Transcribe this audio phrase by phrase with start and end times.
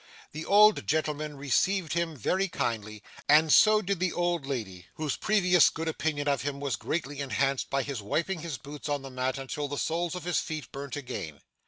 [0.31, 5.69] The old gentleman received him very kindly and so did the old lady, whose previous
[5.69, 9.37] good opinion of him was greatly enhanced by his wiping his boots on the mat
[9.37, 11.41] until the soles of his feet burnt again.